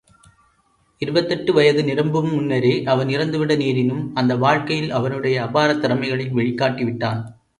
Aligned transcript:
இருபத்தெட்டு 1.01 1.53
வயது 1.53 1.83
நிரம்பும் 1.83 2.33
முன்னரே, 2.33 2.83
அவன் 2.83 3.07
இறந்துவிட 3.07 3.55
நேரினும், 3.57 4.11
அந்த 4.13 4.35
வாழ்க்கையில் 4.35 4.91
அவனுடைய 4.91 5.43
அபாரத் 5.43 5.79
திறமைகளை 5.79 6.25
வெளிக்காட்டி 6.25 6.83
விட்டான். 6.83 7.21